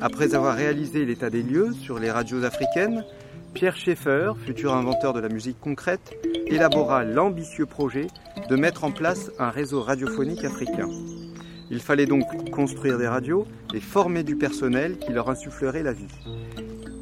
Après 0.00 0.34
avoir 0.34 0.54
réalisé 0.54 1.04
l'état 1.04 1.30
des 1.30 1.42
lieux 1.42 1.72
sur 1.72 1.98
les 1.98 2.10
radios 2.10 2.44
africaines, 2.44 3.04
Pierre 3.54 3.76
Schaeffer, 3.76 4.32
futur 4.44 4.74
inventeur 4.74 5.12
de 5.12 5.20
la 5.20 5.28
musique 5.28 5.58
concrète, 5.60 6.14
élabora 6.46 7.04
l'ambitieux 7.04 7.66
projet 7.66 8.06
de 8.48 8.56
mettre 8.56 8.84
en 8.84 8.90
place 8.90 9.30
un 9.38 9.50
réseau 9.50 9.82
radiophonique 9.82 10.44
africain. 10.44 10.88
Il 11.70 11.80
fallait 11.80 12.06
donc 12.06 12.50
construire 12.50 12.98
des 12.98 13.08
radios 13.08 13.46
et 13.74 13.80
former 13.80 14.22
du 14.22 14.36
personnel 14.36 14.98
qui 14.98 15.12
leur 15.12 15.30
insufflerait 15.30 15.82
la 15.82 15.92
vie. 15.92 16.04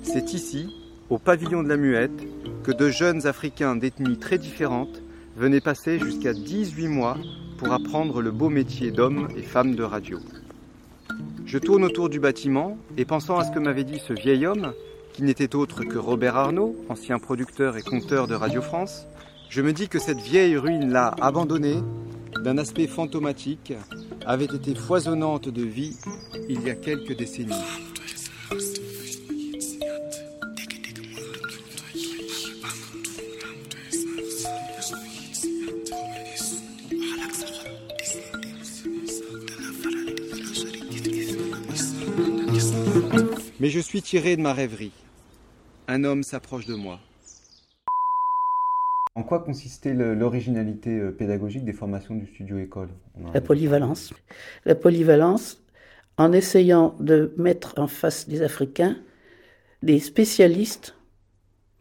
C'est 0.02 0.32
ici, 0.32 0.74
au 1.10 1.18
pavillon 1.18 1.62
de 1.62 1.68
la 1.68 1.76
Muette, 1.76 2.26
que 2.62 2.72
de 2.72 2.88
jeunes 2.88 3.26
Africains 3.26 3.76
d'ethnies 3.76 4.18
très 4.18 4.38
différentes 4.38 5.02
venaient 5.36 5.60
passer 5.60 5.98
jusqu'à 5.98 6.32
18 6.32 6.88
mois 6.88 7.18
pour 7.58 7.72
apprendre 7.72 8.22
le 8.22 8.30
beau 8.30 8.48
métier 8.48 8.90
d'homme 8.90 9.28
et 9.36 9.42
femme 9.42 9.74
de 9.74 9.82
radio. 9.82 10.18
Je 11.54 11.60
tourne 11.60 11.84
autour 11.84 12.08
du 12.08 12.18
bâtiment 12.18 12.76
et 12.96 13.04
pensant 13.04 13.38
à 13.38 13.44
ce 13.44 13.52
que 13.52 13.60
m'avait 13.60 13.84
dit 13.84 14.00
ce 14.00 14.12
vieil 14.12 14.44
homme, 14.44 14.72
qui 15.12 15.22
n'était 15.22 15.54
autre 15.54 15.84
que 15.84 15.98
Robert 15.98 16.34
Arnaud, 16.34 16.74
ancien 16.88 17.20
producteur 17.20 17.76
et 17.76 17.82
conteur 17.82 18.26
de 18.26 18.34
Radio 18.34 18.60
France, 18.60 19.06
je 19.50 19.62
me 19.62 19.72
dis 19.72 19.86
que 19.86 20.00
cette 20.00 20.18
vieille 20.18 20.56
ruine-là, 20.56 21.14
abandonnée, 21.20 21.78
d'un 22.42 22.58
aspect 22.58 22.88
fantomatique, 22.88 23.72
avait 24.26 24.46
été 24.46 24.74
foisonnante 24.74 25.48
de 25.48 25.62
vie 25.62 25.96
il 26.48 26.60
y 26.62 26.70
a 26.70 26.74
quelques 26.74 27.16
décennies. 27.16 27.83
Mais 43.60 43.68
je 43.68 43.80
suis 43.80 44.02
tiré 44.02 44.36
de 44.36 44.42
ma 44.42 44.52
rêverie. 44.52 44.92
Un 45.88 46.04
homme 46.04 46.22
s'approche 46.22 46.66
de 46.66 46.74
moi. 46.74 47.00
En 49.14 49.22
quoi 49.22 49.40
consistait 49.40 49.94
l'originalité 49.94 50.98
euh, 50.98 51.12
pédagogique 51.12 51.64
des 51.64 51.72
formations 51.72 52.16
du 52.16 52.26
studio 52.26 52.58
école? 52.58 52.88
La 53.32 53.40
polyvalence. 53.40 54.12
La 54.64 54.74
polyvalence, 54.74 55.62
en 56.16 56.32
essayant 56.32 56.96
de 56.98 57.32
mettre 57.36 57.74
en 57.78 57.86
face 57.86 58.28
des 58.28 58.42
Africains 58.42 58.96
des 59.82 60.00
spécialistes 60.00 60.96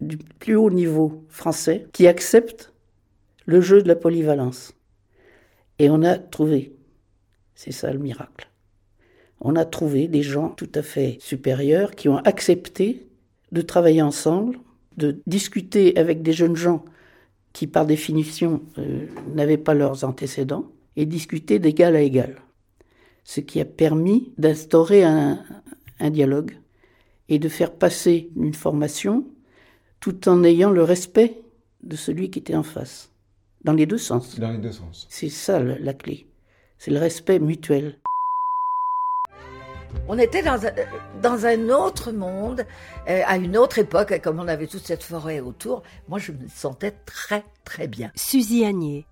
du 0.01 0.17
plus 0.17 0.55
haut 0.55 0.69
niveau 0.69 1.25
français 1.29 1.87
qui 1.93 2.07
acceptent 2.07 2.73
le 3.45 3.61
jeu 3.61 3.81
de 3.81 3.87
la 3.87 3.95
polyvalence. 3.95 4.73
Et 5.79 5.89
on 5.89 6.03
a 6.03 6.17
trouvé, 6.17 6.75
c'est 7.55 7.71
ça 7.71 7.91
le 7.91 7.99
miracle, 7.99 8.49
on 9.43 9.55
a 9.55 9.65
trouvé 9.65 10.07
des 10.07 10.23
gens 10.23 10.49
tout 10.49 10.69
à 10.73 10.81
fait 10.81 11.17
supérieurs 11.19 11.91
qui 11.91 12.09
ont 12.09 12.17
accepté 12.17 13.07
de 13.51 13.61
travailler 13.61 14.01
ensemble, 14.01 14.57
de 14.97 15.21
discuter 15.27 15.97
avec 15.97 16.21
des 16.21 16.33
jeunes 16.33 16.55
gens 16.55 16.85
qui, 17.51 17.67
par 17.67 17.85
définition, 17.85 18.61
euh, 18.79 19.05
n'avaient 19.35 19.57
pas 19.57 19.73
leurs 19.75 20.03
antécédents, 20.03 20.65
et 20.95 21.05
discuter 21.05 21.59
d'égal 21.59 21.95
à 21.95 22.01
égal. 22.01 22.35
Ce 23.23 23.39
qui 23.39 23.59
a 23.59 23.65
permis 23.65 24.31
d'instaurer 24.37 25.03
un, 25.03 25.43
un 25.99 26.09
dialogue 26.09 26.57
et 27.29 27.39
de 27.39 27.49
faire 27.49 27.71
passer 27.71 28.29
une 28.35 28.53
formation 28.53 29.25
tout 29.99 30.27
en 30.29 30.43
ayant 30.43 30.69
le 30.69 30.83
respect 30.83 31.41
de 31.81 31.95
celui 31.95 32.29
qui 32.29 32.39
était 32.39 32.55
en 32.55 32.63
face. 32.63 33.09
Dans 33.63 33.73
les 33.73 33.85
deux 33.85 33.97
sens. 33.97 34.39
Dans 34.39 34.51
les 34.51 34.57
deux 34.57 34.71
sens. 34.71 35.07
C'est 35.09 35.29
ça 35.29 35.59
la 35.59 35.93
clé. 35.93 36.27
C'est 36.77 36.91
le 36.91 36.99
respect 36.99 37.39
mutuel. 37.39 37.97
On 40.07 40.17
était 40.17 40.43
dans 40.43 41.45
un, 41.45 41.45
un 41.45 41.69
autre 41.69 42.11
monde, 42.11 42.65
euh, 43.07 43.21
à 43.25 43.37
une 43.37 43.57
autre 43.57 43.79
époque, 43.79 44.19
comme 44.21 44.39
on 44.39 44.47
avait 44.47 44.67
toute 44.67 44.85
cette 44.85 45.03
forêt 45.03 45.39
autour. 45.39 45.83
Moi, 46.07 46.19
je 46.19 46.31
me 46.31 46.47
sentais 46.47 46.91
très, 47.05 47.45
très 47.63 47.87
bien. 47.87 48.11
Suzy 48.15 48.65
Agnier, 48.65 49.05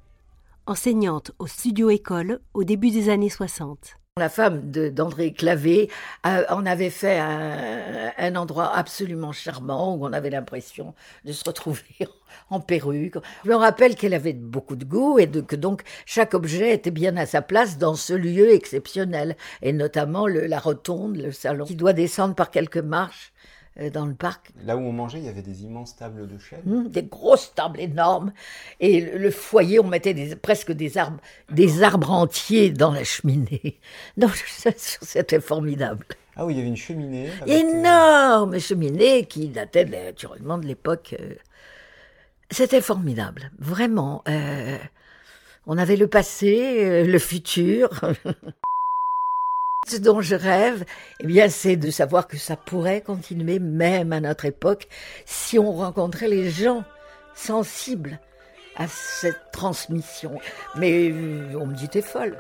enseignante 0.65 1.31
au 1.39 1.47
studio 1.47 1.89
école 1.89 2.39
au 2.53 2.63
début 2.63 2.91
des 2.91 3.09
années 3.09 3.29
60. 3.29 4.00
La 4.17 4.27
femme 4.27 4.69
d'André 4.71 5.31
Clavé 5.31 5.89
euh, 6.25 6.43
en 6.49 6.65
avait 6.65 6.89
fait 6.89 7.17
un, 7.17 8.35
endroit 8.35 8.75
absolument 8.75 9.31
charmant 9.31 9.95
où 9.95 10.05
on 10.05 10.11
avait 10.11 10.29
l'impression 10.29 10.93
de 11.23 11.31
se 11.31 11.45
retrouver 11.45 11.81
en 12.49 12.59
perruque. 12.59 13.15
Je 13.45 13.49
me 13.49 13.55
rappelle 13.55 13.95
qu'elle 13.95 14.13
avait 14.13 14.33
beaucoup 14.33 14.75
de 14.75 14.83
goût 14.83 15.17
et 15.17 15.31
que 15.31 15.55
donc 15.55 15.83
chaque 16.05 16.33
objet 16.33 16.73
était 16.73 16.91
bien 16.91 17.15
à 17.15 17.25
sa 17.25 17.41
place 17.41 17.77
dans 17.77 17.95
ce 17.95 18.11
lieu 18.11 18.51
exceptionnel, 18.53 19.37
et 19.61 19.71
notamment 19.71 20.27
la 20.27 20.59
rotonde, 20.59 21.15
le 21.15 21.31
salon, 21.31 21.63
qui 21.63 21.77
doit 21.77 21.93
descendre 21.93 22.35
par 22.35 22.51
quelques 22.51 22.75
marches 22.79 23.31
dans 23.93 24.05
le 24.05 24.13
parc. 24.13 24.51
Là 24.65 24.75
où 24.75 24.81
on 24.81 24.91
mangeait, 24.91 25.19
il 25.19 25.25
y 25.25 25.29
avait 25.29 25.41
des 25.41 25.63
immenses 25.63 25.95
tables 25.95 26.27
de 26.27 26.37
chêne. 26.37 26.61
Mmh, 26.65 26.89
des 26.89 27.03
grosses 27.03 27.53
tables 27.55 27.79
énormes. 27.79 28.33
Et 28.79 29.01
le, 29.01 29.31
foyer, 29.31 29.79
on 29.79 29.87
mettait 29.87 30.13
des, 30.13 30.35
presque 30.35 30.71
des 30.71 30.97
arbres, 30.97 31.21
des 31.49 31.81
arbres 31.81 32.11
entiers 32.11 32.69
dans 32.69 32.91
la 32.91 33.03
cheminée. 33.03 33.79
Non, 34.17 34.27
c'était 34.81 35.39
formidable. 35.39 36.05
Ah 36.35 36.45
oui, 36.45 36.53
il 36.53 36.57
y 36.57 36.59
avait 36.59 36.69
une 36.69 36.77
cheminée. 36.77 37.29
Énorme 37.45 38.55
euh... 38.55 38.59
cheminée 38.59 39.25
qui 39.25 39.47
datait 39.47 39.85
naturellement 39.85 40.57
de 40.57 40.65
l'époque. 40.65 41.15
Euh... 41.19 41.35
C'était 42.49 42.81
formidable, 42.81 43.51
vraiment. 43.59 44.23
Euh... 44.27 44.77
on 45.67 45.77
avait 45.77 45.97
le 45.97 46.07
passé, 46.07 46.83
euh, 46.83 47.05
le 47.05 47.19
futur. 47.19 47.89
Ce 49.87 49.97
dont 49.97 50.21
je 50.21 50.35
rêve, 50.35 50.85
eh 51.19 51.27
bien, 51.27 51.49
c'est 51.49 51.75
de 51.75 51.89
savoir 51.89 52.27
que 52.27 52.37
ça 52.37 52.55
pourrait 52.55 53.01
continuer 53.01 53.59
même 53.59 54.13
à 54.13 54.19
notre 54.19 54.45
époque 54.45 54.87
si 55.25 55.57
on 55.57 55.71
rencontrait 55.71 56.27
les 56.27 56.51
gens 56.51 56.83
sensibles 57.33 58.19
à 58.75 58.87
cette 58.87 59.51
transmission. 59.51 60.39
Mais 60.75 61.11
on 61.55 61.65
me 61.65 61.73
dit 61.73 61.89
t'es 61.89 62.01
folle. 62.01 62.37